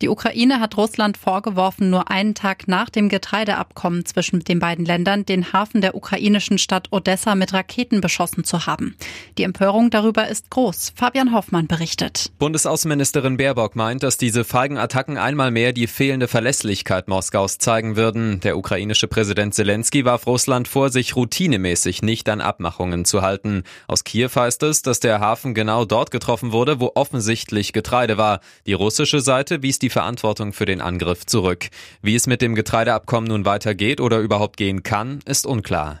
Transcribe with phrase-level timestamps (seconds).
[0.00, 5.26] Die Ukraine hat Russland vorgeworfen, nur einen Tag nach dem Getreideabkommen zwischen den beiden Ländern
[5.26, 8.96] den Hafen der ukrainischen Stadt Odessa mit Raketen beschossen zu haben.
[9.38, 10.92] Die Empörung darüber ist groß.
[10.94, 12.30] Fabian Hoffmann berichtet.
[12.38, 18.38] Bundesaußenministerin Baerbock meint, dass diese feigen Attacken einmal mehr die fehlende Verlässlichkeit Moskaus zeigen würden.
[18.40, 23.64] Der ukrainische Präsident Zelensky warf Russland vor, sich routinemäßig nicht an Abmachungen zu halten.
[23.88, 28.40] Aus Kiew heißt es, dass der Hafen genau dort getroffen wurde, wo offensichtlich Getreide war.
[28.66, 31.68] Die russische Seite wies die die Verantwortung für den Angriff zurück.
[32.02, 36.00] Wie es mit dem Getreideabkommen nun weitergeht oder überhaupt gehen kann, ist unklar.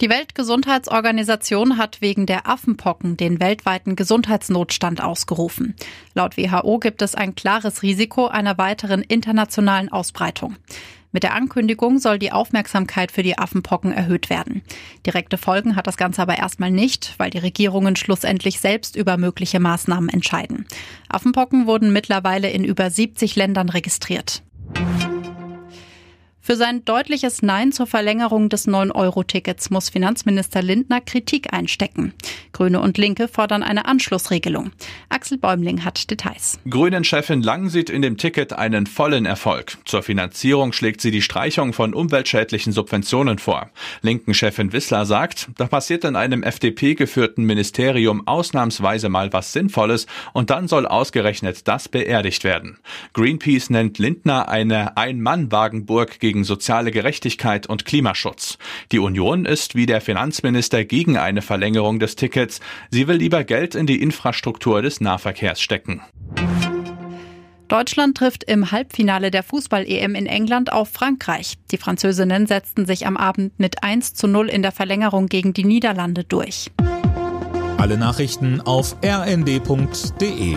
[0.00, 5.74] Die Weltgesundheitsorganisation hat wegen der Affenpocken den weltweiten Gesundheitsnotstand ausgerufen.
[6.14, 10.56] Laut WHO gibt es ein klares Risiko einer weiteren internationalen Ausbreitung.
[11.14, 14.62] Mit der Ankündigung soll die Aufmerksamkeit für die Affenpocken erhöht werden.
[15.06, 19.60] Direkte Folgen hat das Ganze aber erstmal nicht, weil die Regierungen schlussendlich selbst über mögliche
[19.60, 20.66] Maßnahmen entscheiden.
[21.08, 24.42] Affenpocken wurden mittlerweile in über 70 Ländern registriert.
[26.46, 32.12] Für sein deutliches Nein zur Verlängerung des 9-Euro-Tickets muss Finanzminister Lindner Kritik einstecken.
[32.52, 34.70] Grüne und Linke fordern eine Anschlussregelung.
[35.08, 36.58] Axel Bäumling hat Details.
[36.68, 39.78] Grünen-Chefin Lang sieht in dem Ticket einen vollen Erfolg.
[39.86, 43.70] Zur Finanzierung schlägt sie die Streichung von umweltschädlichen Subventionen vor.
[44.02, 50.68] Linken-Chefin Wissler sagt, da passiert in einem FDP-geführten Ministerium ausnahmsweise mal was Sinnvolles und dann
[50.68, 52.80] soll ausgerechnet das beerdigt werden.
[53.14, 58.58] Greenpeace nennt Lindner eine Ein-Mann-Wagenburg gegen gegen soziale Gerechtigkeit und Klimaschutz.
[58.90, 62.58] Die Union ist wie der Finanzminister gegen eine Verlängerung des Tickets.
[62.90, 66.02] Sie will lieber Geld in die Infrastruktur des Nahverkehrs stecken.
[67.68, 71.54] Deutschland trifft im Halbfinale der Fußball-EM in England auf Frankreich.
[71.70, 75.64] Die Französinnen setzten sich am Abend mit 1 zu 0 in der Verlängerung gegen die
[75.64, 76.72] Niederlande durch.
[77.78, 80.56] Alle Nachrichten auf rnd.de